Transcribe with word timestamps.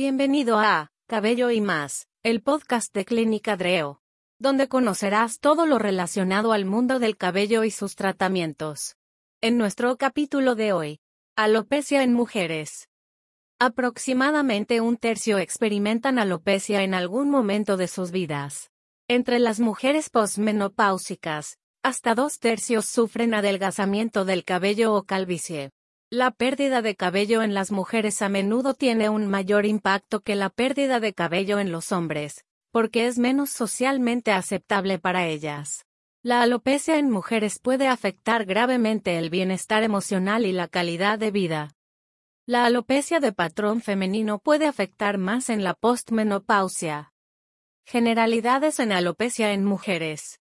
Bienvenido 0.00 0.60
a 0.60 0.92
Cabello 1.08 1.50
y 1.50 1.60
más, 1.60 2.06
el 2.22 2.40
podcast 2.40 2.94
de 2.94 3.04
Clínica 3.04 3.56
Dreo, 3.56 4.00
donde 4.38 4.68
conocerás 4.68 5.40
todo 5.40 5.66
lo 5.66 5.80
relacionado 5.80 6.52
al 6.52 6.66
mundo 6.66 7.00
del 7.00 7.16
cabello 7.16 7.64
y 7.64 7.72
sus 7.72 7.96
tratamientos. 7.96 8.94
En 9.40 9.58
nuestro 9.58 9.96
capítulo 9.96 10.54
de 10.54 10.72
hoy, 10.72 11.00
alopecia 11.34 12.04
en 12.04 12.14
mujeres. 12.14 12.88
Aproximadamente 13.58 14.80
un 14.80 14.98
tercio 14.98 15.38
experimentan 15.38 16.20
alopecia 16.20 16.84
en 16.84 16.94
algún 16.94 17.28
momento 17.28 17.76
de 17.76 17.88
sus 17.88 18.12
vidas. 18.12 18.70
Entre 19.08 19.40
las 19.40 19.58
mujeres 19.58 20.10
posmenopáusicas, 20.10 21.58
hasta 21.82 22.14
dos 22.14 22.38
tercios 22.38 22.84
sufren 22.84 23.34
adelgazamiento 23.34 24.24
del 24.24 24.44
cabello 24.44 24.94
o 24.94 25.02
calvicie. 25.02 25.72
La 26.10 26.30
pérdida 26.30 26.80
de 26.80 26.96
cabello 26.96 27.42
en 27.42 27.52
las 27.52 27.70
mujeres 27.70 28.22
a 28.22 28.30
menudo 28.30 28.72
tiene 28.72 29.10
un 29.10 29.26
mayor 29.26 29.66
impacto 29.66 30.20
que 30.20 30.36
la 30.36 30.48
pérdida 30.48 31.00
de 31.00 31.12
cabello 31.12 31.58
en 31.58 31.70
los 31.70 31.92
hombres, 31.92 32.46
porque 32.70 33.06
es 33.06 33.18
menos 33.18 33.50
socialmente 33.50 34.32
aceptable 34.32 34.98
para 34.98 35.26
ellas. 35.26 35.84
La 36.22 36.40
alopecia 36.40 36.98
en 36.98 37.10
mujeres 37.10 37.58
puede 37.58 37.88
afectar 37.88 38.46
gravemente 38.46 39.18
el 39.18 39.28
bienestar 39.28 39.82
emocional 39.82 40.46
y 40.46 40.52
la 40.52 40.66
calidad 40.66 41.18
de 41.18 41.30
vida. 41.30 41.76
La 42.46 42.64
alopecia 42.64 43.20
de 43.20 43.32
patrón 43.32 43.82
femenino 43.82 44.38
puede 44.38 44.66
afectar 44.66 45.18
más 45.18 45.50
en 45.50 45.62
la 45.62 45.74
postmenopausia. 45.74 47.12
Generalidades 47.84 48.80
en 48.80 48.92
alopecia 48.92 49.52
en 49.52 49.62
mujeres. 49.62 50.40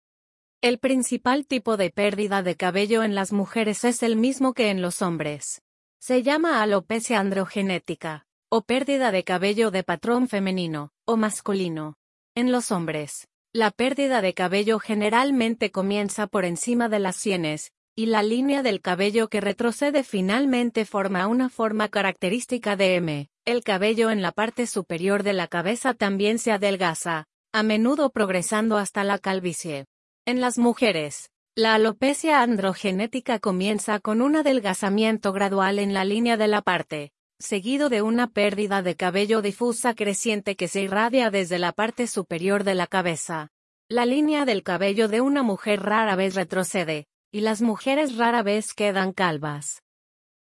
El 0.62 0.78
principal 0.78 1.46
tipo 1.46 1.78
de 1.78 1.90
pérdida 1.90 2.44
de 2.44 2.58
cabello 2.58 3.04
en 3.04 3.16
las 3.16 3.32
mujeres 3.32 3.86
es 3.86 4.04
el 4.04 4.18
mismo 4.18 4.54
que 4.54 4.70
en 4.70 4.82
los 4.82 5.02
hombres. 5.02 5.62
Se 6.00 6.22
llama 6.22 6.62
alopecia 6.62 7.22
androgenética, 7.22 8.26
o 8.50 8.64
pérdida 8.64 9.14
de 9.14 9.24
cabello 9.24 9.72
de 9.72 9.86
patrón 9.86 10.28
femenino, 10.28 10.92
o 11.06 11.16
masculino. 11.16 11.96
En 12.36 12.52
los 12.52 12.74
hombres, 12.74 13.30
la 13.54 13.72
pérdida 13.72 14.20
de 14.20 14.34
cabello 14.34 14.80
generalmente 14.80 15.72
comienza 15.72 16.28
por 16.28 16.44
encima 16.44 16.90
de 16.90 17.00
las 17.00 17.16
sienes, 17.16 17.72
y 17.96 18.08
la 18.08 18.22
línea 18.22 18.62
del 18.62 18.82
cabello 18.82 19.30
que 19.30 19.40
retrocede 19.40 20.04
finalmente 20.04 20.84
forma 20.84 21.28
una 21.28 21.48
forma 21.48 21.88
característica 21.88 22.76
de 22.76 22.96
M. 22.96 23.30
El 23.46 23.64
cabello 23.64 24.12
en 24.12 24.22
la 24.22 24.34
parte 24.34 24.68
superior 24.68 25.24
de 25.24 25.32
la 25.32 25.48
cabeza 25.48 25.94
también 25.94 26.38
se 26.38 26.52
adelgaza, 26.52 27.28
a 27.54 27.64
menudo 27.64 28.10
progresando 28.10 28.78
hasta 28.78 29.06
la 29.06 29.20
calvicie. 29.20 29.86
En 30.30 30.42
las 30.42 30.60
mujeres, 30.60 31.32
la 31.56 31.74
alopecia 31.74 32.44
androgenética 32.44 33.40
comienza 33.40 34.00
con 34.00 34.22
un 34.22 34.36
adelgazamiento 34.36 35.34
gradual 35.34 35.80
en 35.80 35.92
la 35.92 36.06
línea 36.06 36.38
de 36.38 36.48
la 36.48 36.62
parte, 36.62 37.14
seguido 37.40 37.90
de 37.90 38.04
una 38.04 38.28
pérdida 38.28 38.84
de 38.84 38.96
cabello 38.96 39.42
difusa 39.42 39.96
creciente 39.96 40.56
que 40.56 40.68
se 40.68 40.84
irradia 40.84 41.32
desde 41.32 41.58
la 41.58 41.72
parte 41.72 42.06
superior 42.06 42.64
de 42.64 42.76
la 42.76 42.86
cabeza. 42.86 43.50
La 43.90 44.06
línea 44.06 44.46
del 44.46 44.62
cabello 44.62 45.08
de 45.08 45.20
una 45.22 45.42
mujer 45.42 45.82
rara 45.82 46.16
vez 46.16 46.36
retrocede, 46.36 47.08
y 47.32 47.42
las 47.42 47.64
mujeres 47.64 48.16
rara 48.16 48.44
vez 48.44 48.76
quedan 48.76 49.14
calvas. 49.14 49.82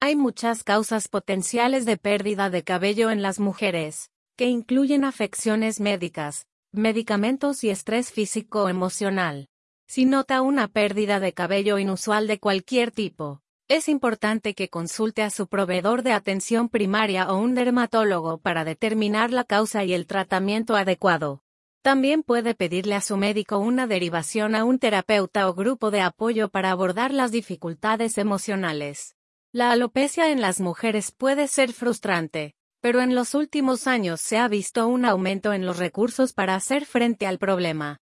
Hay 0.00 0.16
muchas 0.16 0.64
causas 0.64 1.08
potenciales 1.08 1.84
de 1.84 1.98
pérdida 1.98 2.48
de 2.48 2.64
cabello 2.64 3.10
en 3.10 3.20
las 3.20 3.40
mujeres, 3.40 4.08
que 4.38 4.46
incluyen 4.46 5.04
afecciones 5.04 5.80
médicas, 5.80 6.46
medicamentos 6.72 7.62
y 7.62 7.68
estrés 7.68 8.10
físico-emocional. 8.10 9.48
Si 9.88 10.04
nota 10.04 10.42
una 10.42 10.66
pérdida 10.66 11.20
de 11.20 11.32
cabello 11.32 11.78
inusual 11.78 12.26
de 12.26 12.40
cualquier 12.40 12.90
tipo, 12.90 13.40
es 13.68 13.88
importante 13.88 14.54
que 14.54 14.68
consulte 14.68 15.22
a 15.22 15.30
su 15.30 15.46
proveedor 15.46 16.02
de 16.02 16.12
atención 16.12 16.68
primaria 16.68 17.30
o 17.30 17.38
un 17.38 17.54
dermatólogo 17.54 18.38
para 18.38 18.64
determinar 18.64 19.32
la 19.32 19.44
causa 19.44 19.84
y 19.84 19.94
el 19.94 20.06
tratamiento 20.06 20.74
adecuado. 20.74 21.44
También 21.82 22.24
puede 22.24 22.56
pedirle 22.56 22.96
a 22.96 23.00
su 23.00 23.16
médico 23.16 23.58
una 23.58 23.86
derivación 23.86 24.56
a 24.56 24.64
un 24.64 24.80
terapeuta 24.80 25.48
o 25.48 25.54
grupo 25.54 25.92
de 25.92 26.00
apoyo 26.00 26.48
para 26.48 26.72
abordar 26.72 27.12
las 27.12 27.30
dificultades 27.30 28.18
emocionales. 28.18 29.14
La 29.52 29.70
alopecia 29.70 30.32
en 30.32 30.40
las 30.40 30.60
mujeres 30.60 31.12
puede 31.12 31.46
ser 31.46 31.72
frustrante, 31.72 32.54
pero 32.80 33.00
en 33.00 33.14
los 33.14 33.34
últimos 33.34 33.86
años 33.86 34.20
se 34.20 34.36
ha 34.36 34.48
visto 34.48 34.88
un 34.88 35.04
aumento 35.04 35.52
en 35.52 35.64
los 35.64 35.78
recursos 35.78 36.32
para 36.32 36.56
hacer 36.56 36.86
frente 36.86 37.24
al 37.24 37.38
problema. 37.38 38.00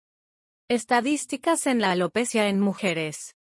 Estadísticas 0.70 1.68
en 1.68 1.82
la 1.82 1.92
alopecia 1.92 2.48
en 2.48 2.62
mujeres. 2.62 3.36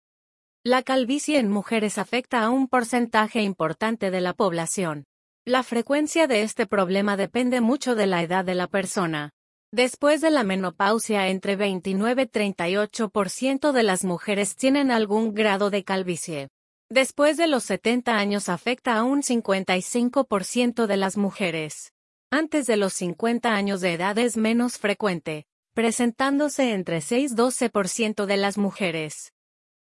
La 0.64 0.82
calvicie 0.82 1.38
en 1.38 1.50
mujeres 1.50 1.98
afecta 1.98 2.42
a 2.42 2.48
un 2.48 2.66
porcentaje 2.66 3.42
importante 3.42 4.10
de 4.10 4.22
la 4.22 4.32
población. 4.32 5.04
La 5.44 5.62
frecuencia 5.62 6.26
de 6.26 6.42
este 6.42 6.66
problema 6.66 7.18
depende 7.18 7.60
mucho 7.60 7.94
de 7.94 8.06
la 8.06 8.22
edad 8.22 8.46
de 8.46 8.54
la 8.54 8.68
persona. 8.68 9.32
Después 9.70 10.22
de 10.22 10.30
la 10.30 10.44
menopausia, 10.44 11.28
entre 11.28 11.56
29 11.56 12.22
y 12.22 12.26
38% 12.26 13.72
de 13.72 13.82
las 13.82 14.02
mujeres 14.02 14.56
tienen 14.56 14.90
algún 14.90 15.34
grado 15.34 15.68
de 15.68 15.84
calvicie. 15.84 16.48
Después 16.88 17.36
de 17.36 17.48
los 17.48 17.64
70 17.64 18.16
años 18.16 18.48
afecta 18.48 18.96
a 18.96 19.02
un 19.02 19.22
55% 19.22 20.86
de 20.86 20.96
las 20.96 21.18
mujeres. 21.18 21.92
Antes 22.30 22.66
de 22.66 22.78
los 22.78 22.94
50 22.94 23.54
años 23.54 23.82
de 23.82 23.92
edad 23.92 24.16
es 24.16 24.38
menos 24.38 24.78
frecuente, 24.78 25.44
presentándose 25.80 26.74
entre 26.74 26.98
6-12% 26.98 28.26
de 28.26 28.36
las 28.36 28.58
mujeres. 28.58 29.32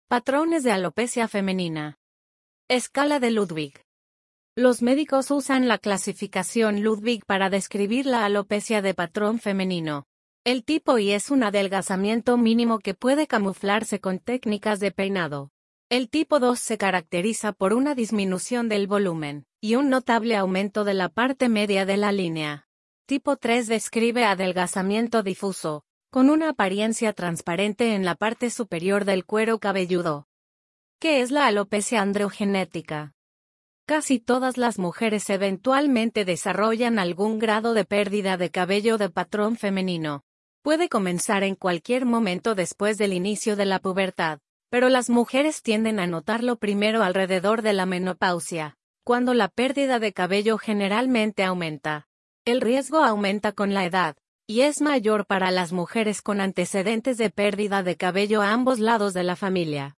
Patrones 0.07 0.63
de 0.63 0.71
alopecia 0.71 1.27
femenina. 1.27 1.97
Escala 2.69 3.19
de 3.19 3.31
Ludwig. 3.31 3.81
Los 4.55 4.81
médicos 4.81 5.29
usan 5.29 5.67
la 5.67 5.77
clasificación 5.77 6.83
Ludwig 6.83 7.25
para 7.25 7.49
describir 7.49 8.05
la 8.05 8.23
alopecia 8.23 8.81
de 8.81 8.93
patrón 8.93 9.39
femenino. 9.39 10.05
El 10.45 10.63
tipo 10.63 10.97
I 10.99 11.11
es 11.11 11.29
un 11.29 11.43
adelgazamiento 11.43 12.37
mínimo 12.37 12.79
que 12.79 12.93
puede 12.93 13.27
camuflarse 13.27 13.99
con 13.99 14.19
técnicas 14.19 14.79
de 14.79 14.91
peinado. 14.91 15.51
El 15.89 16.09
tipo 16.09 16.39
2 16.39 16.57
se 16.57 16.77
caracteriza 16.77 17.51
por 17.51 17.73
una 17.73 17.93
disminución 17.93 18.69
del 18.69 18.87
volumen 18.87 19.47
y 19.59 19.75
un 19.75 19.89
notable 19.89 20.37
aumento 20.37 20.85
de 20.85 20.93
la 20.93 21.09
parte 21.09 21.49
media 21.49 21.85
de 21.85 21.97
la 21.97 22.13
línea. 22.13 22.69
Tipo 23.13 23.37
3 23.37 23.67
describe 23.67 24.25
adelgazamiento 24.25 25.21
difuso, 25.21 25.83
con 26.09 26.31
una 26.31 26.49
apariencia 26.49 27.13
transparente 27.13 27.93
en 27.93 28.05
la 28.05 28.15
parte 28.15 28.49
superior 28.49 29.05
del 29.05 29.23
cuero 29.23 29.59
cabelludo. 29.59 30.25
¿Qué 30.99 31.21
es 31.21 31.29
la 31.29 31.45
alopecia 31.45 32.01
androgenética? 32.01 33.13
Casi 33.85 34.17
todas 34.17 34.57
las 34.57 34.79
mujeres 34.79 35.29
eventualmente 35.29 36.25
desarrollan 36.25 36.97
algún 36.97 37.37
grado 37.37 37.75
de 37.75 37.85
pérdida 37.85 38.35
de 38.35 38.49
cabello 38.49 38.97
de 38.97 39.11
patrón 39.11 39.57
femenino. 39.57 40.23
Puede 40.63 40.89
comenzar 40.89 41.43
en 41.43 41.53
cualquier 41.53 42.07
momento 42.07 42.55
después 42.55 42.97
del 42.97 43.13
inicio 43.13 43.55
de 43.55 43.65
la 43.65 43.77
pubertad, 43.77 44.39
pero 44.71 44.89
las 44.89 45.11
mujeres 45.11 45.61
tienden 45.61 45.99
a 45.99 46.07
notarlo 46.07 46.55
primero 46.55 47.03
alrededor 47.03 47.61
de 47.61 47.73
la 47.73 47.85
menopausia, 47.85 48.75
cuando 49.03 49.35
la 49.35 49.49
pérdida 49.49 49.99
de 49.99 50.13
cabello 50.13 50.57
generalmente 50.57 51.43
aumenta. 51.43 52.07
El 52.45 52.59
riesgo 52.59 52.97
aumenta 52.97 53.53
con 53.53 53.73
la 53.73 53.85
edad, 53.85 54.17
y 54.47 54.61
es 54.61 54.81
mayor 54.81 55.25
para 55.25 55.49
las 55.49 55.71
mujeres 55.71 56.21
con 56.21 56.41
antecedentes 56.41 57.17
de 57.17 57.29
pérdida 57.29 57.83
de 57.83 57.95
cabello 57.95 58.41
a 58.41 58.51
ambos 58.51 58.79
lados 58.79 59.13
de 59.13 59.23
la 59.23 59.37
familia. 59.37 59.95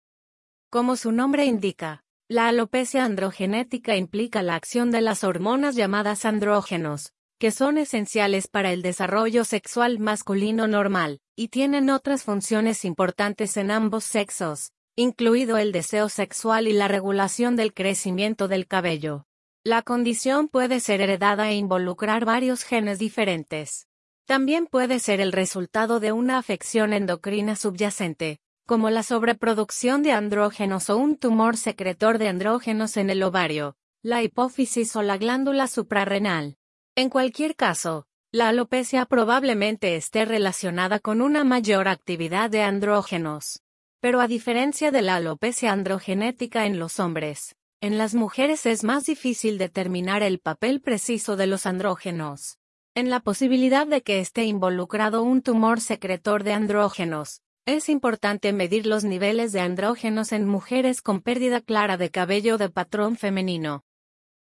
Como 0.69 0.97
su 0.97 1.11
nombre 1.11 1.47
indica, 1.47 2.05
la 2.29 2.49
alopecia 2.49 3.07
androgenética 3.07 3.97
implica 3.97 4.43
la 4.43 4.57
acción 4.57 4.91
de 4.91 5.01
las 5.01 5.25
hormonas 5.25 5.75
llamadas 5.75 6.27
andrógenos, 6.27 7.15
que 7.39 7.51
son 7.51 7.79
esenciales 7.79 8.47
para 8.47 8.73
el 8.73 8.83
desarrollo 8.83 9.45
sexual 9.45 9.99
masculino 9.99 10.67
normal, 10.67 11.21
y 11.37 11.49
tienen 11.49 11.89
otras 11.89 12.25
funciones 12.25 12.85
importantes 12.85 13.57
en 13.57 13.71
ambos 13.71 14.05
sexos, 14.05 14.73
incluido 14.97 15.57
el 15.57 15.73
deseo 15.73 16.11
sexual 16.11 16.69
y 16.69 16.75
la 16.75 16.89
regulación 16.89 17.57
del 17.57 17.73
crecimiento 17.73 18.49
del 18.49 18.67
cabello. 18.67 19.25
La 19.67 19.81
condición 19.81 20.49
puede 20.49 20.79
ser 20.79 21.01
heredada 21.01 21.49
e 21.49 21.55
involucrar 21.55 22.27
varios 22.27 22.65
genes 22.65 22.99
diferentes. 22.99 23.89
También 24.27 24.67
puede 24.67 24.99
ser 24.99 25.23
el 25.23 25.33
resultado 25.33 26.01
de 26.01 26.13
una 26.13 26.37
afección 26.37 26.93
endocrina 26.93 27.57
subyacente, 27.57 28.41
como 28.67 28.91
la 28.91 29.03
sobreproducción 29.03 30.03
de 30.03 30.13
andrógenos 30.13 30.91
o 30.91 30.99
un 30.99 31.17
tumor 31.17 31.57
secretor 31.57 32.19
de 32.19 32.29
andrógenos 32.29 32.99
en 32.99 33.09
el 33.09 33.23
ovario, 33.23 33.75
la 34.03 34.23
hipófisis 34.23 34.95
o 34.97 35.03
la 35.03 35.17
glándula 35.17 35.67
suprarrenal. 35.67 36.59
En 36.95 37.09
cualquier 37.09 37.57
caso, 37.57 38.07
la 38.33 38.49
alopecia 38.49 39.07
probablemente 39.07 39.97
esté 39.97 40.27
relacionada 40.27 40.99
con 40.99 41.23
una 41.23 41.43
mayor 41.43 41.89
actividad 41.89 42.51
de 42.51 42.61
andrógenos. 42.61 43.63
Pero 44.01 44.21
a 44.21 44.29
diferencia 44.29 44.91
de 44.91 45.01
la 45.01 45.17
alopecia 45.17 45.73
androgenética 45.73 46.67
en 46.67 46.79
los 46.79 47.01
hombres, 47.01 47.57
en 47.85 47.99
las 47.99 48.15
mujeres 48.15 48.65
es 48.65 48.83
más 48.83 49.05
difícil 49.05 49.59
determinar 49.59 50.23
el 50.23 50.39
papel 50.39 50.81
preciso 50.81 51.37
de 51.37 51.47
los 51.47 51.67
andrógenos. 51.67 52.57
En 52.95 53.11
la 53.11 53.21
posibilidad 53.21 53.87
de 53.87 54.01
que 54.01 54.21
esté 54.21 54.45
involucrado 54.45 55.23
un 55.23 55.43
tumor 55.43 55.83
secretor 55.83 56.45
de 56.45 56.55
andrógenos, 56.55 57.43
es 57.67 57.91
importante 57.91 58.55
medir 58.55 58.87
los 58.87 59.05
niveles 59.05 59.53
de 59.53 59.61
andrógenos 59.61 60.33
en 60.33 60.49
mujeres 60.49 61.03
con 61.03 61.21
pérdida 61.21 61.61
clara 61.61 61.99
de 61.99 62.11
cabello 62.11 62.57
de 62.57 62.71
patrón 62.71 63.19
femenino. 63.19 63.85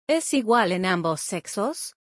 ¿Es 0.07 0.33
igual 0.33 0.71
en 0.71 0.87
ambos 0.87 1.21
sexos? 1.21 1.95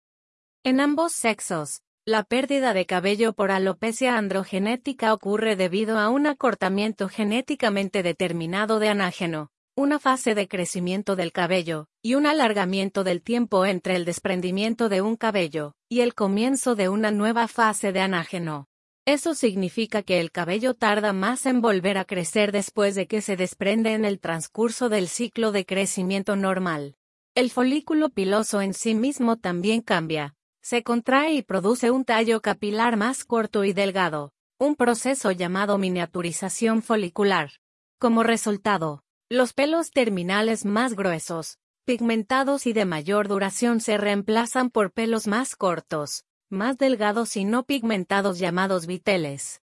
En 0.63 0.79
ambos 0.79 1.15
sexos, 1.15 1.83
la 2.05 2.23
pérdida 2.23 2.75
de 2.75 2.87
cabello 2.87 3.33
por 3.33 3.51
alopecia 3.51 4.17
androgenética 4.17 5.13
ocurre 5.13 5.57
debido 5.57 5.99
a 5.99 6.11
un 6.11 6.29
acortamiento 6.29 7.09
genéticamente 7.09 8.05
determinado 8.05 8.79
de 8.79 8.89
anágeno, 8.89 9.51
una 9.77 9.99
fase 9.99 10.37
de 10.37 10.47
crecimiento 10.47 11.17
del 11.17 11.33
cabello, 11.33 11.89
y 12.01 12.15
un 12.15 12.27
alargamiento 12.27 13.03
del 13.03 13.23
tiempo 13.23 13.67
entre 13.67 13.97
el 13.97 14.05
desprendimiento 14.05 14.89
de 14.89 15.03
un 15.03 15.17
cabello, 15.17 15.75
y 15.89 16.01
el 16.01 16.15
comienzo 16.15 16.77
de 16.77 16.89
una 16.89 17.11
nueva 17.11 17.49
fase 17.49 17.93
de 17.93 18.01
anágeno. 18.01 18.69
Eso 19.05 19.35
significa 19.35 20.03
que 20.03 20.21
el 20.21 20.31
cabello 20.31 20.75
tarda 20.75 21.13
más 21.13 21.45
en 21.47 21.61
volver 21.61 21.99
a 21.99 22.05
crecer 22.05 22.53
después 22.53 22.95
de 22.95 23.07
que 23.07 23.21
se 23.21 23.37
desprende 23.37 23.93
en 23.93 24.05
el 24.05 24.21
transcurso 24.21 24.89
del 24.89 25.09
ciclo 25.09 25.51
de 25.51 25.67
crecimiento 25.67 26.37
normal. 26.37 26.95
El 27.35 27.51
folículo 27.51 28.11
piloso 28.11 28.61
en 28.61 28.75
sí 28.75 28.95
mismo 28.95 29.37
también 29.37 29.81
cambia, 29.81 30.37
se 30.63 30.83
contrae 30.83 31.35
y 31.35 31.43
produce 31.43 31.91
un 31.91 32.05
tallo 32.05 32.41
capilar 32.41 32.97
más 32.97 33.25
corto 33.25 33.65
y 33.65 33.73
delgado, 33.73 34.33
un 34.59 34.77
proceso 34.77 35.33
llamado 35.33 35.77
miniaturización 35.79 36.81
folicular. 36.81 37.51
Como 37.99 38.23
resultado, 38.23 39.04
los 39.31 39.55
pelos 39.55 39.91
terminales 39.91 40.65
más 40.65 40.95
gruesos, 40.95 41.59
pigmentados 41.85 42.67
y 42.67 42.73
de 42.73 42.85
mayor 42.85 43.29
duración 43.29 43.81
se 43.81 43.97
reemplazan 43.97 44.71
por 44.71 44.93
pelos 44.93 45.27
más 45.27 45.57
cortos, 45.57 46.25
más 46.51 46.77
delgados 46.77 47.37
y 47.37 47.45
no 47.45 47.65
pigmentados 47.65 48.39
llamados 48.39 48.87
viteles. 48.87 49.63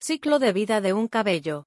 Ciclo 0.00 0.38
de 0.38 0.52
vida 0.52 0.80
de 0.80 0.92
un 0.92 1.08
cabello. 1.08 1.66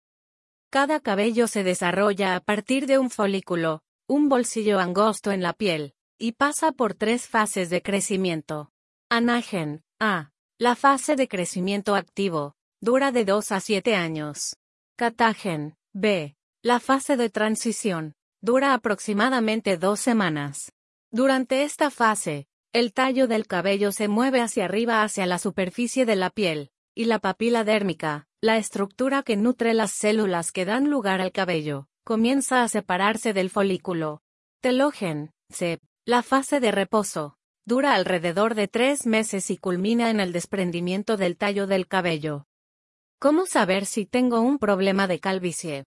Cada 0.69 1.00
cabello 1.00 1.48
se 1.48 1.63
desarrolla 1.63 2.36
a 2.36 2.42
partir 2.42 2.86
de 2.86 2.98
un 3.00 3.10
folículo, 3.10 3.81
un 4.07 4.30
bolsillo 4.30 4.80
angosto 4.80 5.31
en 5.31 5.42
la 5.42 5.54
piel, 5.54 5.94
y 6.19 6.33
pasa 6.33 6.71
por 6.74 6.94
tres 6.94 7.28
fases 7.28 7.69
de 7.69 7.81
crecimiento. 7.81 8.71
Anágen, 9.10 9.83
A. 10.00 10.31
La 10.57 10.75
fase 10.75 11.16
de 11.16 11.28
crecimiento 11.28 11.95
activo, 11.95 12.56
dura 12.81 13.12
de 13.12 13.25
2 13.25 13.51
a 13.51 13.60
7 13.60 13.95
años. 13.95 14.57
Catagen, 14.95 15.75
B. 15.94 16.36
La 16.65 16.79
fase 16.79 17.15
de 17.15 17.29
transición, 17.29 18.15
dura 18.41 18.73
aproximadamente 18.73 19.77
dos 19.77 20.00
semanas. 20.00 20.71
Durante 21.12 21.62
esta 21.62 21.91
fase, 21.91 22.47
el 22.73 22.91
tallo 22.91 23.27
del 23.27 23.45
cabello 23.45 23.91
se 23.91 24.07
mueve 24.07 24.41
hacia 24.41 24.65
arriba 24.65 25.03
hacia 25.03 25.27
la 25.27 25.38
superficie 25.38 26.07
de 26.07 26.15
la 26.15 26.31
piel, 26.31 26.71
y 26.95 27.06
la 27.06 27.19
papila 27.19 27.63
dérmica, 27.63 28.25
la 28.41 28.57
estructura 28.57 29.21
que 29.21 29.38
nutre 29.38 29.75
las 29.75 29.91
células 29.91 30.51
que 30.51 30.65
dan 30.65 30.89
lugar 30.89 31.21
al 31.21 31.31
cabello, 31.31 31.88
comienza 32.03 32.63
a 32.63 32.68
separarse 32.68 33.31
del 33.31 33.51
folículo. 33.51 34.23
Telogen, 34.59 35.33
C. 35.51 35.77
La 36.03 36.23
fase 36.23 36.59
de 36.59 36.71
reposo 36.71 37.38
dura 37.68 37.94
alrededor 37.94 38.56
de 38.56 38.68
tres 38.68 39.06
meses 39.06 39.51
y 39.51 39.57
culmina 39.57 40.09
en 40.09 40.19
el 40.19 40.33
desprendimiento 40.33 41.15
del 41.15 41.38
tallo 41.38 41.68
del 41.68 41.88
cabello. 41.88 42.47
¿Cómo 43.19 43.45
saber 43.45 43.85
si 43.85 44.07
tengo 44.07 44.41
un 44.41 44.57
problema 44.57 45.06
de 45.06 45.19
calvicie? 45.19 45.85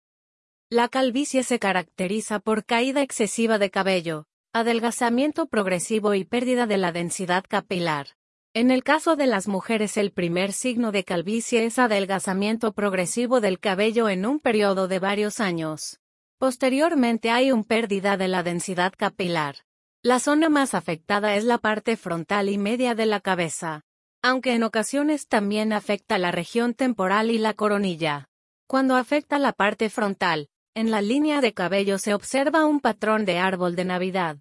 La 0.68 0.88
calvicie 0.88 1.44
se 1.44 1.60
caracteriza 1.60 2.40
por 2.40 2.64
caída 2.64 3.00
excesiva 3.00 3.56
de 3.56 3.70
cabello, 3.70 4.26
adelgazamiento 4.52 5.46
progresivo 5.46 6.14
y 6.14 6.24
pérdida 6.24 6.66
de 6.66 6.76
la 6.76 6.90
densidad 6.90 7.44
capilar. 7.48 8.16
En 8.52 8.72
el 8.72 8.82
caso 8.82 9.14
de 9.14 9.28
las 9.28 9.46
mujeres 9.46 9.96
el 9.96 10.10
primer 10.10 10.52
signo 10.52 10.90
de 10.90 11.04
calvicie 11.04 11.64
es 11.66 11.78
adelgazamiento 11.78 12.72
progresivo 12.72 13.40
del 13.40 13.60
cabello 13.60 14.08
en 14.08 14.26
un 14.26 14.40
periodo 14.40 14.88
de 14.88 14.98
varios 14.98 15.38
años. 15.38 16.00
Posteriormente 16.36 17.30
hay 17.30 17.52
un 17.52 17.62
pérdida 17.62 18.16
de 18.16 18.26
la 18.26 18.42
densidad 18.42 18.92
capilar. 18.96 19.58
La 20.02 20.18
zona 20.18 20.48
más 20.48 20.74
afectada 20.74 21.36
es 21.36 21.44
la 21.44 21.58
parte 21.58 21.96
frontal 21.96 22.48
y 22.48 22.58
media 22.58 22.96
de 22.96 23.06
la 23.06 23.20
cabeza, 23.20 23.84
aunque 24.20 24.54
en 24.54 24.64
ocasiones 24.64 25.28
también 25.28 25.72
afecta 25.72 26.18
la 26.18 26.32
región 26.32 26.74
temporal 26.74 27.30
y 27.30 27.38
la 27.38 27.54
coronilla. 27.54 28.30
Cuando 28.66 28.96
afecta 28.96 29.38
la 29.38 29.52
parte 29.52 29.90
frontal, 29.90 30.48
en 30.76 30.90
la 30.90 31.00
línea 31.00 31.40
de 31.40 31.54
cabello 31.54 31.96
se 31.96 32.12
observa 32.12 32.66
un 32.66 32.80
patrón 32.80 33.24
de 33.24 33.38
árbol 33.38 33.76
de 33.76 33.86
Navidad. 33.86 34.36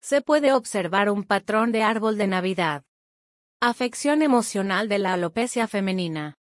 Se 0.00 0.22
puede 0.22 0.54
observar 0.54 1.10
un 1.10 1.22
patrón 1.22 1.70
de 1.70 1.82
árbol 1.82 2.16
de 2.16 2.26
Navidad. 2.26 2.82
Afección 3.60 4.22
emocional 4.22 4.88
de 4.88 4.98
la 4.98 5.12
alopecia 5.12 5.68
femenina. 5.68 6.38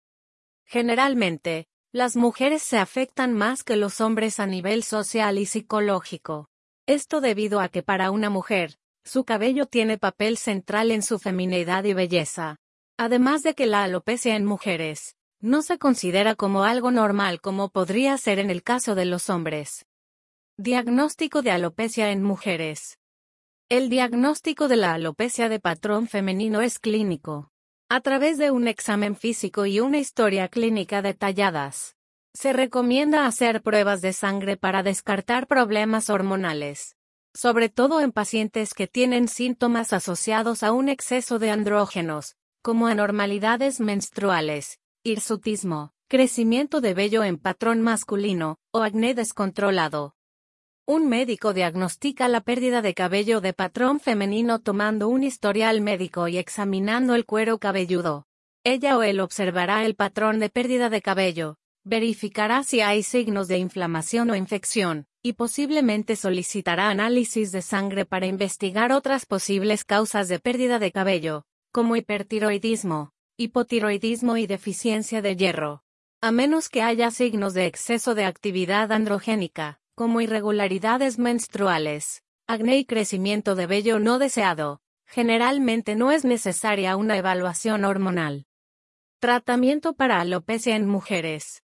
Generalmente, 0.65 1.65
las 1.91 2.15
mujeres 2.15 2.61
se 2.61 2.77
afectan 2.77 3.33
más 3.33 3.63
que 3.63 3.75
los 3.75 4.01
hombres 4.01 4.39
a 4.39 4.45
nivel 4.45 4.83
social 4.83 5.39
y 5.39 5.47
psicológico. 5.47 6.51
Esto 6.85 7.19
debido 7.19 7.59
a 7.59 7.69
que 7.69 7.81
para 7.81 8.11
una 8.11 8.29
mujer, 8.29 8.77
su 9.03 9.25
cabello 9.25 9.65
tiene 9.65 9.97
papel 9.97 10.37
central 10.37 10.91
en 10.91 11.01
su 11.01 11.17
feminidad 11.17 11.85
y 11.85 11.93
belleza. 11.93 12.57
Además 12.97 13.41
de 13.41 13.55
que 13.55 13.65
la 13.65 13.81
alopecia 13.81 14.35
en 14.35 14.45
mujeres, 14.45 15.16
no 15.39 15.61
se 15.61 15.77
considera 15.77 16.35
como 16.35 16.63
algo 16.63 16.91
normal 16.91 17.41
como 17.41 17.69
podría 17.69 18.17
ser 18.17 18.39
en 18.39 18.49
el 18.49 18.63
caso 18.63 18.95
de 18.95 19.05
los 19.05 19.29
hombres. 19.29 19.85
Diagnóstico 20.57 21.41
de 21.41 21.51
alopecia 21.51 22.11
en 22.11 22.23
mujeres. 22.23 22.97
El 23.69 23.89
diagnóstico 23.89 24.67
de 24.67 24.77
la 24.77 24.93
alopecia 24.93 25.49
de 25.49 25.59
patrón 25.59 26.07
femenino 26.07 26.61
es 26.61 26.79
clínico. 26.79 27.51
A 27.89 28.01
través 28.01 28.37
de 28.37 28.49
un 28.49 28.67
examen 28.67 29.15
físico 29.15 29.65
y 29.65 29.79
una 29.79 29.99
historia 29.99 30.47
clínica 30.47 31.01
detalladas. 31.01 31.95
Se 32.33 32.53
recomienda 32.53 33.25
hacer 33.25 33.61
pruebas 33.61 34.01
de 34.01 34.13
sangre 34.13 34.57
para 34.57 34.83
descartar 34.83 35.47
problemas 35.47 36.09
hormonales, 36.09 36.95
sobre 37.33 37.69
todo 37.69 38.01
en 38.01 38.11
pacientes 38.11 38.73
que 38.73 38.87
tienen 38.87 39.27
síntomas 39.27 39.93
asociados 39.93 40.63
a 40.63 40.71
un 40.71 40.89
exceso 40.89 41.39
de 41.39 41.51
andrógenos, 41.51 42.35
como 42.61 42.87
anormalidades 42.87 43.79
menstruales, 43.79 44.79
hirsutismo, 45.07 45.92
crecimiento 46.09 46.81
de 46.81 46.94
vello 46.94 47.24
en 47.24 47.38
patrón 47.38 47.81
masculino, 47.81 48.57
o 48.71 48.83
acné 48.83 49.13
descontrolado. 49.13 50.15
Un 50.86 51.07
médico 51.07 51.54
diagnostica 51.54 52.27
la 52.27 52.42
pérdida 52.42 52.81
de 52.81 52.94
cabello 52.94 53.42
de 53.42 53.54
patrón 53.54 54.00
femenino 54.00 54.59
tomando 54.59 55.07
un 55.07 55.24
historial 55.24 55.81
médico 55.81 56.27
y 56.27 56.38
examinando 56.38 57.15
el 57.15 57.25
cuero 57.25 57.57
cabelludo. 57.57 58.25
Ella 58.63 58.98
o 58.98 59.04
él 59.04 59.19
observará 59.19 59.86
el 59.86 59.95
patrón 59.95 60.39
de 60.39 60.50
pérdida 60.50 60.89
de 60.89 61.01
cabello, 61.01 61.56
verificará 61.83 62.63
si 62.63 62.81
hay 62.81 63.01
signos 63.01 63.48
de 63.48 63.57
inflamación 63.57 64.30
o 64.30 64.36
infección, 64.36 65.06
y 65.24 65.33
posiblemente 65.33 66.18
solicitará 66.18 66.89
análisis 66.89 67.51
de 67.54 67.62
sangre 67.62 68.06
para 68.06 68.27
investigar 68.27 68.92
otras 68.92 69.25
posibles 69.25 69.86
causas 69.86 70.27
de 70.27 70.39
pérdida 70.39 70.80
de 70.80 70.92
cabello, 70.92 71.44
como 71.71 71.95
hipertiroidismo, 71.95 73.12
hipotiroidismo 73.37 74.37
y 74.37 74.47
deficiencia 74.47 75.21
de 75.21 75.35
hierro. 75.35 75.83
A 76.21 76.31
menos 76.31 76.69
que 76.69 76.81
haya 76.81 77.11
signos 77.11 77.53
de 77.53 77.67
exceso 77.67 78.15
de 78.15 78.25
actividad 78.25 78.91
androgénica, 78.91 79.79
como 79.94 80.21
irregularidades 80.21 81.19
menstruales, 81.19 82.23
acné 82.47 82.79
y 82.79 82.85
crecimiento 82.85 83.53
de 83.53 83.67
vello 83.67 83.99
no 83.99 84.17
deseado, 84.17 84.81
generalmente 85.06 85.95
no 85.95 86.11
es 86.11 86.25
necesaria 86.25 86.95
una 86.95 87.17
evaluación 87.17 87.85
hormonal. 87.85 88.47
Tratamiento 89.19 89.94
para 89.94 90.19
alopecia 90.19 90.75
en 90.75 90.87
mujeres. 90.87 91.63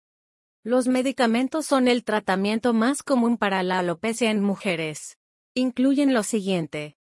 Los 0.63 0.87
medicamentos 0.87 1.65
son 1.65 1.87
el 1.87 2.03
tratamiento 2.03 2.73
más 2.73 3.03
común 3.03 3.37
para 3.37 3.63
la 3.63 3.79
alopecia 3.79 4.31
en 4.31 4.41
mujeres. 4.41 5.17
Incluyen 5.53 6.13
lo 6.13 6.23
siguiente. 6.23 6.97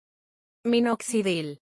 Minoxidil. 0.64 1.63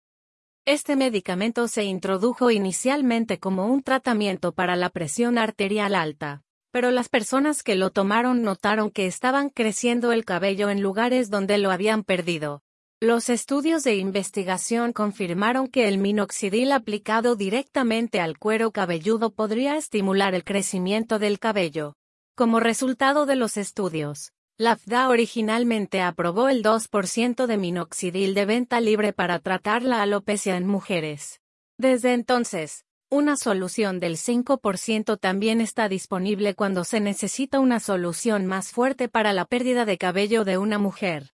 Este 0.70 0.96
medicamento 0.96 1.66
se 1.66 1.84
introdujo 1.84 2.50
inicialmente 2.50 3.38
como 3.38 3.68
un 3.68 3.82
tratamiento 3.82 4.52
para 4.52 4.76
la 4.76 4.90
presión 4.90 5.38
arterial 5.38 5.94
alta, 5.94 6.42
pero 6.72 6.90
las 6.90 7.08
personas 7.08 7.62
que 7.62 7.74
lo 7.74 7.88
tomaron 7.88 8.42
notaron 8.42 8.90
que 8.90 9.06
estaban 9.06 9.48
creciendo 9.48 10.12
el 10.12 10.26
cabello 10.26 10.68
en 10.68 10.82
lugares 10.82 11.30
donde 11.30 11.56
lo 11.56 11.70
habían 11.70 12.04
perdido. 12.04 12.60
Los 13.00 13.30
estudios 13.30 13.82
de 13.82 13.96
investigación 13.96 14.92
confirmaron 14.92 15.68
que 15.68 15.88
el 15.88 15.96
minoxidil 15.96 16.72
aplicado 16.72 17.34
directamente 17.34 18.20
al 18.20 18.36
cuero 18.36 18.70
cabelludo 18.70 19.30
podría 19.30 19.78
estimular 19.78 20.34
el 20.34 20.44
crecimiento 20.44 21.18
del 21.18 21.38
cabello. 21.38 21.94
Como 22.36 22.60
resultado 22.60 23.24
de 23.24 23.36
los 23.36 23.56
estudios, 23.56 24.32
la 24.60 24.74
FDA 24.74 25.08
originalmente 25.08 26.02
aprobó 26.02 26.48
el 26.48 26.64
2% 26.64 27.46
de 27.46 27.56
minoxidil 27.56 28.34
de 28.34 28.44
venta 28.44 28.80
libre 28.80 29.12
para 29.12 29.38
tratar 29.38 29.84
la 29.84 30.02
alopecia 30.02 30.56
en 30.56 30.66
mujeres. 30.66 31.40
Desde 31.78 32.12
entonces, 32.12 32.84
una 33.08 33.36
solución 33.36 34.00
del 34.00 34.16
5% 34.16 35.16
también 35.20 35.60
está 35.60 35.88
disponible 35.88 36.56
cuando 36.56 36.82
se 36.82 36.98
necesita 36.98 37.60
una 37.60 37.78
solución 37.78 38.46
más 38.46 38.72
fuerte 38.72 39.08
para 39.08 39.32
la 39.32 39.44
pérdida 39.44 39.84
de 39.84 39.96
cabello 39.96 40.44
de 40.44 40.58
una 40.58 40.78
mujer. 40.78 41.30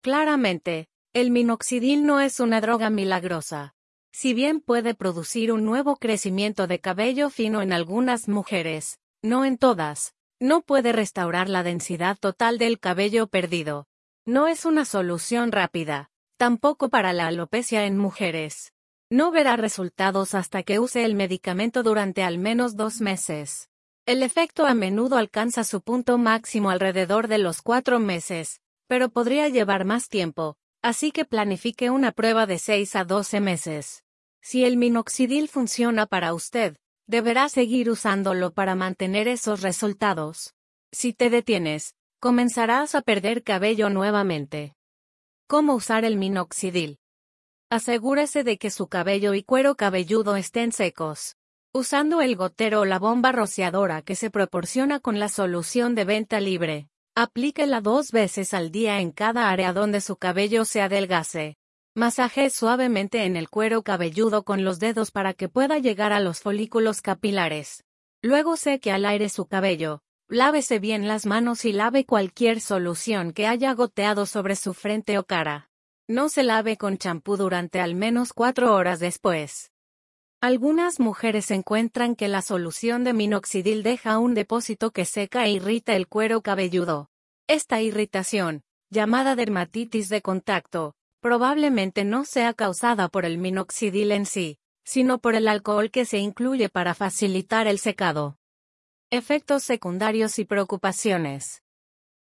Claramente, 0.00 0.88
el 1.12 1.30
minoxidil 1.30 2.06
no 2.06 2.20
es 2.20 2.40
una 2.40 2.62
droga 2.62 2.88
milagrosa. 2.88 3.74
Si 4.12 4.32
bien 4.32 4.60
puede 4.60 4.94
producir 4.94 5.52
un 5.52 5.66
nuevo 5.66 5.96
crecimiento 5.96 6.66
de 6.66 6.80
cabello 6.80 7.28
fino 7.28 7.60
en 7.60 7.74
algunas 7.74 8.28
mujeres, 8.28 8.98
no 9.20 9.44
en 9.44 9.58
todas, 9.58 10.15
no 10.40 10.62
puede 10.62 10.92
restaurar 10.92 11.48
la 11.48 11.62
densidad 11.62 12.16
total 12.18 12.58
del 12.58 12.78
cabello 12.78 13.26
perdido. 13.26 13.86
No 14.24 14.48
es 14.48 14.64
una 14.64 14.84
solución 14.84 15.52
rápida, 15.52 16.10
Tampoco 16.36 16.90
para 16.90 17.14
la 17.14 17.28
alopecia 17.28 17.86
en 17.86 17.96
mujeres. 17.96 18.74
No 19.08 19.30
verá 19.30 19.56
resultados 19.56 20.34
hasta 20.34 20.62
que 20.62 20.78
use 20.78 21.04
el 21.04 21.14
medicamento 21.14 21.82
durante 21.82 22.22
al 22.22 22.36
menos 22.36 22.76
dos 22.76 23.00
meses. 23.00 23.70
El 24.04 24.22
efecto 24.22 24.66
a 24.66 24.74
menudo 24.74 25.16
alcanza 25.16 25.64
su 25.64 25.80
punto 25.80 26.18
máximo 26.18 26.68
alrededor 26.68 27.28
de 27.28 27.38
los 27.38 27.62
cuatro 27.62 28.00
meses, 28.00 28.60
pero 28.86 29.08
podría 29.08 29.48
llevar 29.48 29.86
más 29.86 30.10
tiempo, 30.10 30.58
así 30.82 31.10
que 31.10 31.24
planifique 31.24 31.88
una 31.88 32.12
prueba 32.12 32.44
de 32.44 32.58
6 32.58 32.96
a 32.96 33.04
12 33.04 33.40
meses. 33.40 34.04
Si 34.42 34.64
el 34.66 34.76
minoxidil 34.76 35.48
funciona 35.48 36.04
para 36.04 36.34
usted, 36.34 36.76
deberá 37.06 37.48
seguir 37.48 37.90
usándolo 37.90 38.52
para 38.52 38.74
mantener 38.74 39.28
esos 39.28 39.62
resultados. 39.62 40.54
Si 40.92 41.12
te 41.12 41.30
detienes, 41.30 41.94
comenzarás 42.20 42.94
a 42.94 43.02
perder 43.02 43.42
cabello 43.42 43.90
nuevamente. 43.90 44.74
¿Cómo 45.46 45.74
usar 45.74 46.04
el 46.04 46.16
minoxidil? 46.16 46.98
Asegúrese 47.70 48.44
de 48.44 48.58
que 48.58 48.70
su 48.70 48.88
cabello 48.88 49.34
y 49.34 49.42
cuero 49.42 49.76
cabelludo 49.76 50.36
estén 50.36 50.72
secos. 50.72 51.36
Usando 51.72 52.22
el 52.22 52.36
gotero 52.36 52.80
o 52.80 52.84
la 52.84 52.98
bomba 52.98 53.32
rociadora 53.32 54.02
que 54.02 54.14
se 54.14 54.30
proporciona 54.30 54.98
con 54.98 55.18
la 55.18 55.28
solución 55.28 55.94
de 55.94 56.04
venta 56.04 56.40
libre, 56.40 56.88
aplíquela 57.14 57.80
dos 57.80 58.12
veces 58.12 58.54
al 58.54 58.70
día 58.70 59.00
en 59.00 59.10
cada 59.10 59.50
área 59.50 59.72
donde 59.72 60.00
su 60.00 60.16
cabello 60.16 60.64
se 60.64 60.80
adelgase. 60.80 61.56
Masaje 61.96 62.50
suavemente 62.50 63.24
en 63.24 63.36
el 63.36 63.48
cuero 63.48 63.82
cabelludo 63.82 64.42
con 64.42 64.64
los 64.64 64.78
dedos 64.78 65.10
para 65.10 65.32
que 65.32 65.48
pueda 65.48 65.78
llegar 65.78 66.12
a 66.12 66.20
los 66.20 66.40
folículos 66.40 67.00
capilares. 67.00 67.84
Luego 68.20 68.58
seque 68.58 68.92
al 68.92 69.06
aire 69.06 69.30
su 69.30 69.46
cabello. 69.46 70.02
Lávese 70.28 70.78
bien 70.78 71.08
las 71.08 71.24
manos 71.24 71.64
y 71.64 71.72
lave 71.72 72.04
cualquier 72.04 72.60
solución 72.60 73.32
que 73.32 73.46
haya 73.46 73.72
goteado 73.72 74.26
sobre 74.26 74.56
su 74.56 74.74
frente 74.74 75.16
o 75.16 75.24
cara. 75.24 75.70
No 76.06 76.28
se 76.28 76.42
lave 76.42 76.76
con 76.76 76.98
champú 76.98 77.38
durante 77.38 77.80
al 77.80 77.94
menos 77.94 78.34
cuatro 78.34 78.74
horas 78.74 79.00
después. 79.00 79.72
Algunas 80.42 81.00
mujeres 81.00 81.50
encuentran 81.50 82.14
que 82.14 82.28
la 82.28 82.42
solución 82.42 83.04
de 83.04 83.14
minoxidil 83.14 83.82
deja 83.82 84.18
un 84.18 84.34
depósito 84.34 84.90
que 84.90 85.06
seca 85.06 85.46
e 85.46 85.52
irrita 85.52 85.96
el 85.96 86.08
cuero 86.08 86.42
cabelludo. 86.42 87.08
Esta 87.46 87.80
irritación, 87.80 88.64
llamada 88.90 89.34
dermatitis 89.34 90.10
de 90.10 90.20
contacto, 90.20 90.94
probablemente 91.26 92.04
no 92.04 92.24
sea 92.24 92.54
causada 92.54 93.08
por 93.08 93.24
el 93.24 93.36
minoxidil 93.36 94.12
en 94.12 94.26
sí, 94.26 94.60
sino 94.84 95.18
por 95.18 95.34
el 95.34 95.48
alcohol 95.48 95.90
que 95.90 96.04
se 96.04 96.18
incluye 96.18 96.68
para 96.68 96.94
facilitar 96.94 97.66
el 97.66 97.80
secado. 97.80 98.38
Efectos 99.10 99.64
secundarios 99.64 100.38
y 100.38 100.44
preocupaciones. 100.44 101.64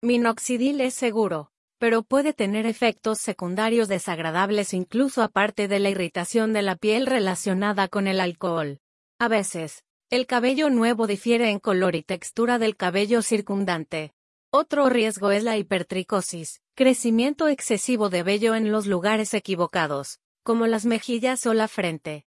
Minoxidil 0.02 0.80
es 0.80 0.94
seguro, 0.94 1.52
pero 1.78 2.04
puede 2.04 2.32
tener 2.32 2.66
efectos 2.66 3.20
secundarios 3.20 3.90
desagradables 3.90 4.74
incluso 4.74 5.24
aparte 5.24 5.68
de 5.68 5.80
la 5.80 5.90
irritación 5.90 6.54
de 6.54 6.62
la 6.62 6.78
piel 6.78 7.06
relacionada 7.06 7.90
con 7.90 8.08
el 8.08 8.22
alcohol. 8.22 8.80
A 9.20 9.28
veces, 9.28 9.84
el 10.10 10.26
cabello 10.26 10.70
nuevo 10.70 11.06
difiere 11.06 11.50
en 11.50 11.60
color 11.60 11.98
y 11.98 12.04
textura 12.04 12.60
del 12.60 12.78
cabello 12.78 13.22
circundante. 13.22 14.15
Otro 14.58 14.88
riesgo 14.88 15.32
es 15.32 15.44
la 15.44 15.58
hipertricosis, 15.58 16.62
crecimiento 16.76 17.50
excesivo 17.50 18.08
de 18.10 18.24
vello 18.24 18.56
en 18.56 18.72
los 18.72 18.86
lugares 18.86 19.34
equivocados, 19.34 20.22
como 20.44 20.66
las 20.66 20.86
mejillas 20.86 21.46
o 21.46 21.54
la 21.54 21.68
frente. 21.68 22.26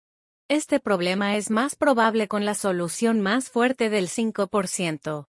Este 0.47 0.81
problema 0.81 1.39
es 1.39 1.49
más 1.49 1.77
probable 1.77 2.29
con 2.29 2.45
la 2.45 2.55
solución 2.55 3.23
más 3.23 3.49
fuerte 3.49 3.89
del 3.89 4.09
5%. 4.09 5.29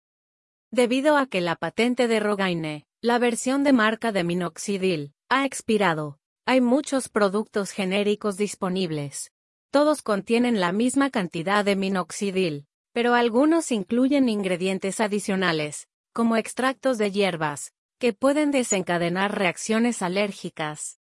Debido 0.72 1.16
a 1.16 1.26
que 1.26 1.40
la 1.40 1.54
patente 1.54 2.08
de 2.08 2.18
Rogaine, 2.18 2.88
la 3.00 3.20
versión 3.20 3.62
de 3.62 3.72
marca 3.72 4.10
de 4.10 4.24
minoxidil, 4.24 5.14
ha 5.28 5.46
expirado, 5.46 6.18
hay 6.44 6.60
muchos 6.60 7.08
productos 7.08 7.70
genéricos 7.70 8.36
disponibles. 8.36 9.30
Todos 9.70 10.02
contienen 10.02 10.58
la 10.58 10.72
misma 10.72 11.10
cantidad 11.10 11.64
de 11.64 11.76
minoxidil, 11.76 12.66
pero 12.92 13.14
algunos 13.14 13.70
incluyen 13.70 14.28
ingredientes 14.28 14.98
adicionales, 14.98 15.86
como 16.12 16.36
extractos 16.36 16.98
de 16.98 17.10
hierbas, 17.10 17.72
que 17.98 18.12
pueden 18.12 18.50
desencadenar 18.50 19.36
reacciones 19.38 20.02
alérgicas. 20.02 20.98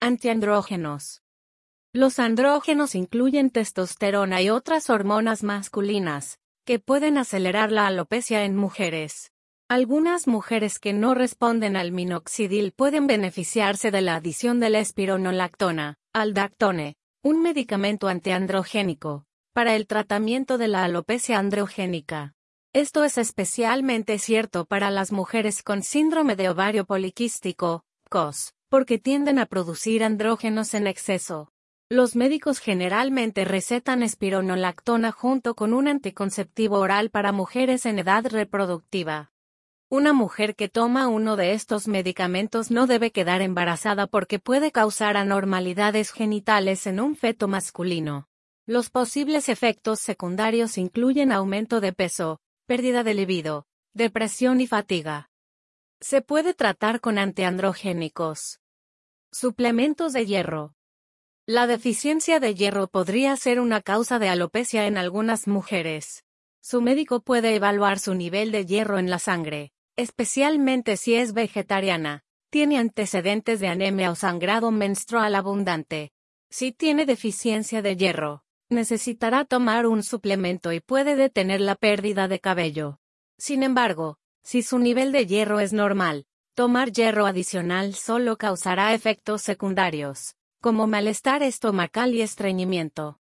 Antiandrógenos. 0.00 1.22
Los 1.92 2.18
andrógenos 2.18 2.94
incluyen 2.94 3.50
testosterona 3.50 4.40
y 4.42 4.50
otras 4.50 4.90
hormonas 4.90 5.42
masculinas, 5.42 6.38
que 6.64 6.78
pueden 6.78 7.18
acelerar 7.18 7.70
la 7.70 7.86
alopecia 7.86 8.44
en 8.44 8.56
mujeres. 8.56 9.30
Algunas 9.68 10.26
mujeres 10.26 10.78
que 10.78 10.92
no 10.92 11.14
responden 11.14 11.76
al 11.76 11.92
minoxidil 11.92 12.72
pueden 12.72 13.06
beneficiarse 13.06 13.90
de 13.90 14.00
la 14.00 14.16
adición 14.16 14.58
de 14.58 14.70
la 14.70 14.80
espironolactona, 14.80 15.96
aldactone, 16.12 16.96
un 17.22 17.42
medicamento 17.42 18.08
antiandrogénico, 18.08 19.26
para 19.52 19.76
el 19.76 19.86
tratamiento 19.86 20.58
de 20.58 20.68
la 20.68 20.84
alopecia 20.84 21.38
androgénica. 21.38 22.34
Esto 22.74 23.04
es 23.04 23.18
especialmente 23.18 24.18
cierto 24.18 24.64
para 24.64 24.90
las 24.90 25.12
mujeres 25.12 25.62
con 25.62 25.82
síndrome 25.82 26.36
de 26.36 26.48
ovario 26.48 26.86
poliquístico, 26.86 27.84
COS, 28.08 28.54
porque 28.70 28.96
tienden 28.96 29.38
a 29.38 29.44
producir 29.44 30.02
andrógenos 30.02 30.72
en 30.72 30.86
exceso. 30.86 31.52
Los 31.90 32.16
médicos 32.16 32.60
generalmente 32.60 33.44
recetan 33.44 34.02
espironolactona 34.02 35.12
junto 35.12 35.54
con 35.54 35.74
un 35.74 35.86
anticonceptivo 35.86 36.78
oral 36.78 37.10
para 37.10 37.30
mujeres 37.30 37.84
en 37.84 37.98
edad 37.98 38.24
reproductiva. 38.26 39.32
Una 39.90 40.14
mujer 40.14 40.56
que 40.56 40.70
toma 40.70 41.08
uno 41.08 41.36
de 41.36 41.52
estos 41.52 41.88
medicamentos 41.88 42.70
no 42.70 42.86
debe 42.86 43.10
quedar 43.10 43.42
embarazada 43.42 44.06
porque 44.06 44.38
puede 44.38 44.72
causar 44.72 45.18
anormalidades 45.18 46.10
genitales 46.10 46.86
en 46.86 47.00
un 47.00 47.16
feto 47.16 47.48
masculino. 47.48 48.28
Los 48.64 48.88
posibles 48.88 49.50
efectos 49.50 50.00
secundarios 50.00 50.78
incluyen 50.78 51.32
aumento 51.32 51.82
de 51.82 51.92
peso, 51.92 52.40
pérdida 52.66 53.02
de 53.02 53.14
libido, 53.14 53.66
depresión 53.94 54.60
y 54.60 54.66
fatiga. 54.66 55.30
Se 56.00 56.22
puede 56.22 56.54
tratar 56.54 57.00
con 57.00 57.18
antiandrogénicos. 57.18 58.60
Suplementos 59.30 60.12
de 60.12 60.26
hierro. 60.26 60.74
La 61.46 61.66
deficiencia 61.66 62.38
de 62.38 62.54
hierro 62.54 62.86
podría 62.86 63.36
ser 63.36 63.60
una 63.60 63.80
causa 63.80 64.18
de 64.18 64.28
alopecia 64.28 64.86
en 64.86 64.96
algunas 64.96 65.48
mujeres. 65.48 66.24
Su 66.60 66.80
médico 66.80 67.20
puede 67.20 67.54
evaluar 67.54 67.98
su 67.98 68.14
nivel 68.14 68.52
de 68.52 68.64
hierro 68.64 68.98
en 68.98 69.10
la 69.10 69.18
sangre, 69.18 69.72
especialmente 69.96 70.96
si 70.96 71.14
es 71.14 71.32
vegetariana, 71.32 72.22
tiene 72.50 72.78
antecedentes 72.78 73.60
de 73.60 73.68
anemia 73.68 74.10
o 74.10 74.14
sangrado 74.14 74.70
menstrual 74.70 75.34
abundante. 75.34 76.12
Si 76.50 76.70
tiene 76.70 77.06
deficiencia 77.06 77.82
de 77.82 77.96
hierro, 77.96 78.44
necesitará 78.72 79.44
tomar 79.44 79.86
un 79.86 80.02
suplemento 80.02 80.72
y 80.72 80.80
puede 80.80 81.16
detener 81.16 81.60
la 81.60 81.76
pérdida 81.76 82.28
de 82.28 82.40
cabello. 82.40 82.98
Sin 83.38 83.62
embargo, 83.62 84.18
si 84.42 84.62
su 84.62 84.78
nivel 84.78 85.12
de 85.12 85.26
hierro 85.26 85.60
es 85.60 85.72
normal, 85.72 86.26
tomar 86.54 86.92
hierro 86.92 87.26
adicional 87.26 87.94
solo 87.94 88.36
causará 88.36 88.94
efectos 88.94 89.42
secundarios, 89.42 90.34
como 90.60 90.86
malestar 90.86 91.42
estomacal 91.42 92.14
y 92.14 92.22
estreñimiento. 92.22 93.20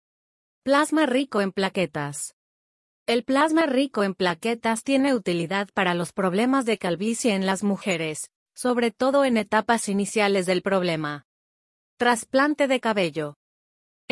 Plasma 0.63 1.07
rico 1.07 1.41
en 1.41 1.53
plaquetas. 1.53 2.35
El 3.07 3.25
plasma 3.25 3.67
rico 3.67 4.05
en 4.05 4.15
plaquetas 4.15 4.85
tiene 4.85 5.15
utilidad 5.15 5.69
para 5.75 5.95
los 5.95 6.13
problemas 6.13 6.65
de 6.67 6.79
calvicie 6.79 7.35
en 7.35 7.47
las 7.47 7.65
mujeres, 7.65 8.31
sobre 8.55 8.91
todo 8.91 9.25
en 9.25 9.37
etapas 9.37 9.89
iniciales 9.89 10.47
del 10.47 10.63
problema. 10.63 11.27
Trasplante 11.97 12.69
de 12.69 12.81
cabello. 12.81 13.37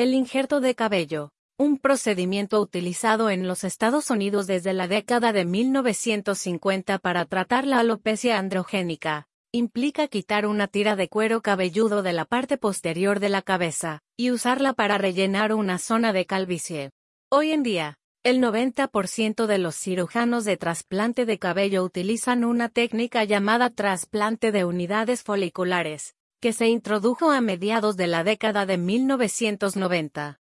El 0.00 0.14
injerto 0.14 0.62
de 0.62 0.75
cabello, 0.75 1.28
un 1.59 1.76
procedimiento 1.76 2.59
utilizado 2.62 3.28
en 3.28 3.47
los 3.47 3.64
Estados 3.64 4.09
Unidos 4.09 4.47
desde 4.47 4.73
la 4.73 4.88
década 4.88 5.35
de 5.35 5.45
1950 5.45 6.99
para 7.00 7.26
tratar 7.26 7.66
la 7.66 7.80
alopecia 7.80 8.38
androgénica, 8.38 9.26
implica 9.52 10.09
quitar 10.09 10.47
una 10.47 10.69
tira 10.69 10.97
de 10.97 11.11
cuero 11.11 11.42
cabelludo 11.42 12.02
de 12.02 12.14
la 12.14 12.25
parte 12.25 12.57
posterior 12.57 13.21
de 13.21 13.28
la 13.28 13.42
cabeza, 13.42 14.00
y 14.16 14.30
usarla 14.30 14.73
para 14.73 14.97
rellenar 14.97 15.52
una 15.52 15.76
zona 15.76 16.14
de 16.14 16.25
calvicie. 16.25 16.92
Hoy 17.30 17.52
en 17.52 17.62
día, 17.62 17.99
el 18.23 18.40
90% 18.40 19.45
de 19.45 19.59
los 19.59 19.75
cirujanos 19.76 20.47
de 20.47 20.57
trasplante 20.57 21.26
de 21.26 21.38
cabello 21.38 21.85
utilizan 21.85 22.45
una 22.45 22.71
técnica 22.71 23.25
llamada 23.25 23.69
trasplante 23.69 24.50
de 24.50 24.64
unidades 24.64 25.23
foliculares, 25.23 26.14
que 26.40 26.52
se 26.52 26.68
introdujo 26.68 27.30
a 27.30 27.40
mediados 27.40 27.97
de 27.97 28.06
la 28.06 28.25
década 28.25 28.66
de 28.66 28.78
1990. 28.78 30.40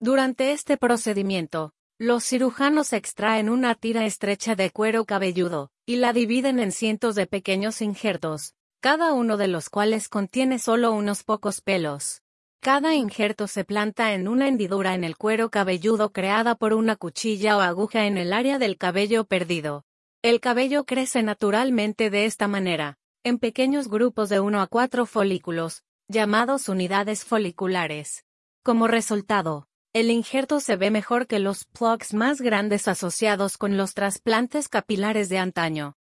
Durante 0.00 0.52
este 0.52 0.76
procedimiento, 0.76 1.72
los 1.98 2.24
cirujanos 2.24 2.92
extraen 2.92 3.48
una 3.48 3.74
tira 3.74 4.06
estrecha 4.06 4.54
de 4.54 4.70
cuero 4.70 5.04
cabelludo, 5.04 5.70
y 5.84 5.96
la 5.96 6.12
dividen 6.12 6.60
en 6.60 6.72
cientos 6.72 7.14
de 7.14 7.26
pequeños 7.26 7.82
injertos, 7.82 8.54
cada 8.80 9.12
uno 9.12 9.36
de 9.36 9.48
los 9.48 9.68
cuales 9.68 10.08
contiene 10.08 10.58
solo 10.58 10.92
unos 10.92 11.24
pocos 11.24 11.60
pelos. 11.60 12.22
Cada 12.60 12.94
injerto 12.94 13.46
se 13.48 13.64
planta 13.64 14.14
en 14.14 14.28
una 14.28 14.48
hendidura 14.48 14.94
en 14.94 15.04
el 15.04 15.16
cuero 15.16 15.50
cabelludo 15.50 16.12
creada 16.12 16.54
por 16.54 16.72
una 16.72 16.96
cuchilla 16.96 17.56
o 17.56 17.60
aguja 17.60 18.06
en 18.06 18.18
el 18.18 18.32
área 18.32 18.58
del 18.58 18.78
cabello 18.78 19.24
perdido. 19.24 19.84
El 20.22 20.40
cabello 20.40 20.84
crece 20.84 21.22
naturalmente 21.22 22.10
de 22.10 22.24
esta 22.24 22.48
manera, 22.48 22.97
en 23.24 23.38
pequeños 23.38 23.88
grupos 23.88 24.28
de 24.28 24.40
1 24.40 24.60
a 24.60 24.66
4 24.66 25.06
folículos, 25.06 25.82
llamados 26.08 26.68
unidades 26.68 27.24
foliculares. 27.24 28.24
Como 28.62 28.86
resultado, 28.86 29.68
el 29.92 30.10
injerto 30.10 30.60
se 30.60 30.76
ve 30.76 30.90
mejor 30.90 31.26
que 31.26 31.38
los 31.38 31.64
plugs 31.64 32.14
más 32.14 32.40
grandes 32.40 32.88
asociados 32.88 33.56
con 33.58 33.76
los 33.76 33.94
trasplantes 33.94 34.68
capilares 34.68 35.28
de 35.28 35.38
antaño. 35.38 35.96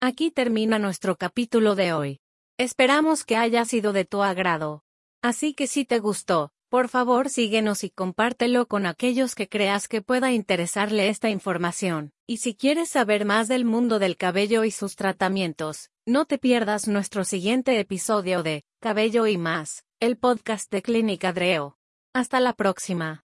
Aquí 0.00 0.30
termina 0.30 0.78
nuestro 0.78 1.16
capítulo 1.16 1.74
de 1.74 1.92
hoy. 1.92 2.20
Esperamos 2.58 3.24
que 3.24 3.36
haya 3.36 3.64
sido 3.64 3.92
de 3.92 4.04
tu 4.04 4.22
agrado. 4.22 4.82
Así 5.22 5.54
que 5.54 5.66
si 5.66 5.84
te 5.84 5.98
gustó, 5.98 6.52
por 6.70 6.88
favor 6.88 7.28
síguenos 7.28 7.82
y 7.82 7.90
compártelo 7.90 8.66
con 8.66 8.86
aquellos 8.86 9.34
que 9.34 9.48
creas 9.48 9.88
que 9.88 10.02
pueda 10.02 10.30
interesarle 10.32 11.08
esta 11.08 11.28
información. 11.28 12.12
Y 12.28 12.36
si 12.36 12.54
quieres 12.54 12.88
saber 12.88 13.24
más 13.24 13.48
del 13.48 13.64
mundo 13.64 13.98
del 13.98 14.16
cabello 14.16 14.64
y 14.64 14.70
sus 14.70 14.94
tratamientos, 14.94 15.90
no 16.06 16.26
te 16.26 16.38
pierdas 16.38 16.86
nuestro 16.86 17.24
siguiente 17.24 17.78
episodio 17.78 18.44
de 18.44 18.62
Cabello 18.80 19.26
y 19.26 19.36
más, 19.36 19.84
el 19.98 20.16
podcast 20.16 20.70
de 20.70 20.80
Clínica 20.80 21.32
Dreo. 21.32 21.76
Hasta 22.14 22.38
la 22.38 22.52
próxima. 22.52 23.24